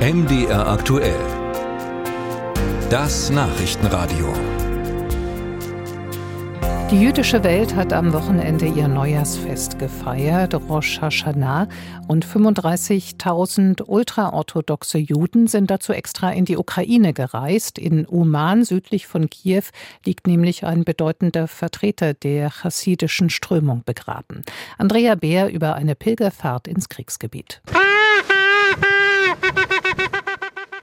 [0.00, 1.20] MDR aktuell.
[2.88, 4.32] Das Nachrichtenradio.
[6.90, 11.68] Die jüdische Welt hat am Wochenende ihr Neujahrsfest gefeiert, Rosh Hashanah,
[12.08, 17.78] und 35.000 ultraorthodoxe Juden sind dazu extra in die Ukraine gereist.
[17.78, 19.64] In Uman, südlich von Kiew,
[20.06, 24.44] liegt nämlich ein bedeutender Vertreter der chassidischen Strömung begraben.
[24.78, 27.60] Andrea Beer über eine Pilgerfahrt ins Kriegsgebiet.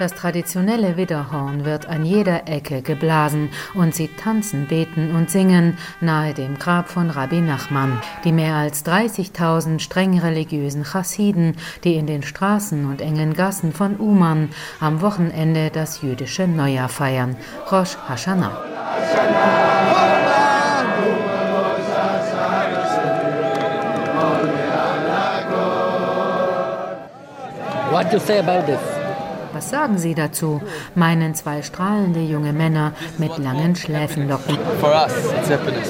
[0.00, 6.32] Das traditionelle Widderhorn wird an jeder Ecke geblasen und sie tanzen, beten und singen nahe
[6.32, 8.00] dem Grab von Rabbi Nachman.
[8.24, 13.96] Die mehr als 30.000 streng religiösen Chassiden, die in den Straßen und engen Gassen von
[13.96, 14.48] Uman
[14.80, 17.36] am Wochenende das jüdische Neujahr feiern.
[17.70, 19.79] Rosh Hashanah.
[27.90, 28.80] What do you say about this?
[29.52, 30.60] Was sagen Sie dazu?
[30.94, 34.56] meinen zwei strahlende junge Männer mit langen Schläfenlocken.
[34.80, 35.88] For us, it's happiness.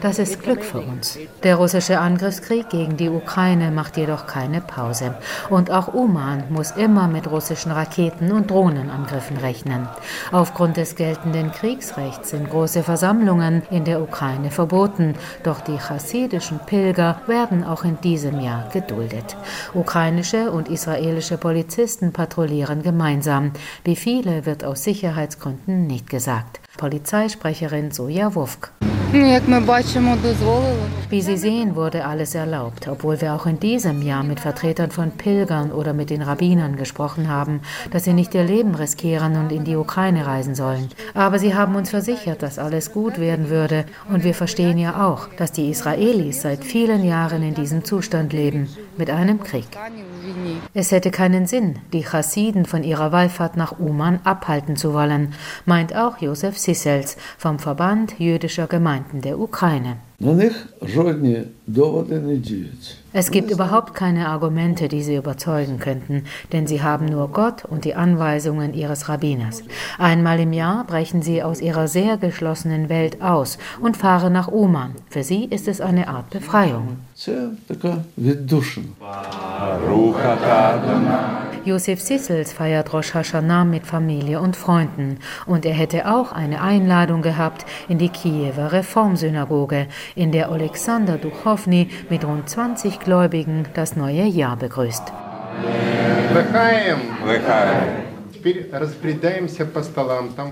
[0.00, 1.18] Das ist Glück für uns.
[1.42, 5.14] Der russische Angriffskrieg gegen die Ukraine macht jedoch keine Pause.
[5.50, 9.88] Und auch Oman muss immer mit russischen Raketen und Drohnenangriffen rechnen.
[10.30, 15.14] Aufgrund des geltenden Kriegsrechts sind große Versammlungen in der Ukraine verboten.
[15.42, 19.36] Doch die chassidischen Pilger werden auch in diesem Jahr geduldet.
[19.74, 23.52] Ukrainische und israelische Polizisten patrouillieren gemeinsam.
[23.84, 26.60] Wie viele wird aus Sicherheitsgründen nicht gesagt.
[26.76, 28.70] Polizeisprecherin Soja Wufk.
[29.18, 30.97] Ну, як ми бачимо, дозволили.
[31.10, 35.12] Wie Sie sehen, wurde alles erlaubt, obwohl wir auch in diesem Jahr mit Vertretern von
[35.12, 39.64] Pilgern oder mit den Rabbinern gesprochen haben, dass sie nicht ihr Leben riskieren und in
[39.64, 40.90] die Ukraine reisen sollen.
[41.14, 45.28] Aber sie haben uns versichert, dass alles gut werden würde und wir verstehen ja auch,
[45.38, 49.68] dass die Israelis seit vielen Jahren in diesem Zustand leben, mit einem Krieg.
[50.74, 55.32] Es hätte keinen Sinn, die Chassiden von ihrer Wallfahrt nach Uman abhalten zu wollen,
[55.64, 59.96] meint auch Josef Sissels vom Verband jüdischer Gemeinden der Ukraine.
[63.12, 67.84] Es gibt überhaupt keine Argumente, die sie überzeugen könnten, denn sie haben nur Gott und
[67.84, 69.62] die Anweisungen ihres Rabbiners.
[69.96, 74.96] Einmal im Jahr brechen sie aus ihrer sehr geschlossenen Welt aus und fahren nach Oman.
[75.08, 76.96] Für sie ist es eine Art Befreiung.
[81.68, 85.18] Josef Sissels feiert Rosh Hashanah mit Familie und Freunden.
[85.44, 91.90] Und er hätte auch eine Einladung gehabt in die Kiewer Reformsynagoge, in der Alexander Duchovny
[92.08, 95.12] mit rund 20 Gläubigen das neue Jahr begrüßt.
[96.32, 97.00] Lechaim.
[97.26, 98.07] Lechaim.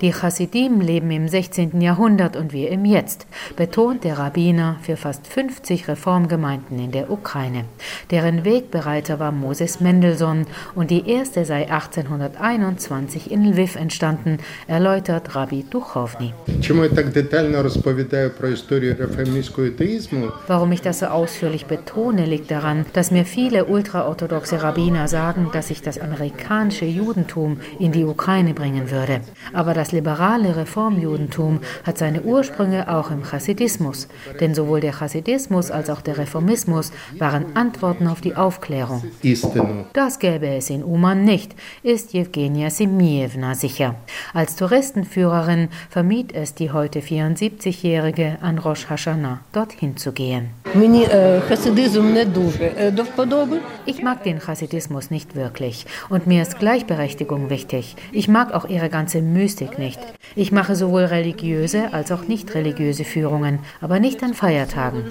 [0.00, 1.80] Die Chassidim leben im 16.
[1.80, 3.26] Jahrhundert und wir im Jetzt,
[3.56, 7.64] betont der Rabbiner für fast 50 Reformgemeinden in der Ukraine.
[8.10, 15.64] Deren Wegbereiter war Moses Mendelssohn und die erste sei 1821 in Lviv entstanden, erläutert Rabbi
[15.68, 16.32] Duchowny.
[20.46, 25.68] Warum ich das so ausführlich betone, liegt daran, dass mir viele ultraorthodoxe Rabbiner sagen, dass
[25.68, 29.20] sich das amerikanische Judentum in die Ukraine bringen würde.
[29.52, 34.08] Aber das liberale Reformjudentum hat seine Ursprünge auch im Chassidismus,
[34.40, 39.02] denn sowohl der Chassidismus als auch der Reformismus waren Antworten auf die Aufklärung.
[39.92, 43.96] Das gäbe es in Uman nicht, ist Jewgenia Simievna sicher.
[44.32, 50.61] Als Touristenführerin vermied es die heute 74-Jährige an Rosh Hashanah, dorthin zu gehen.
[53.84, 57.96] Ich mag den Chassidismus nicht wirklich und mir ist Gleichberechtigung wichtig.
[58.10, 60.00] Ich mag auch ihre ganze Mystik nicht.
[60.34, 65.04] Ich mache sowohl religiöse als auch nicht religiöse Führungen, aber nicht an Feiertagen.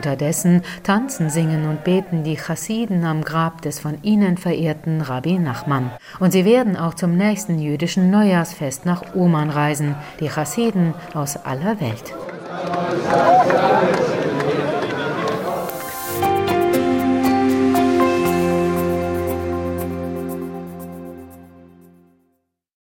[0.00, 5.90] Unterdessen tanzen, singen und beten die Chassiden am Grab des von ihnen verehrten Rabbi Nachman.
[6.20, 11.82] Und sie werden auch zum nächsten jüdischen Neujahrsfest nach Uman reisen, die Chassiden aus aller
[11.82, 12.14] Welt.